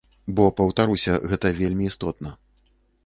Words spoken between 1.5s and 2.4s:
вельмі істотна.